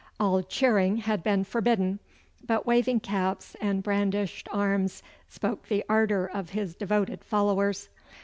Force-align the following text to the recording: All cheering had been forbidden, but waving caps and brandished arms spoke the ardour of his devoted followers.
All 0.19 0.41
cheering 0.41 0.97
had 0.97 1.21
been 1.21 1.43
forbidden, 1.43 1.99
but 2.43 2.65
waving 2.65 3.01
caps 3.01 3.55
and 3.61 3.83
brandished 3.83 4.49
arms 4.51 5.03
spoke 5.29 5.67
the 5.67 5.85
ardour 5.87 6.25
of 6.25 6.49
his 6.49 6.73
devoted 6.73 7.23
followers. 7.23 7.87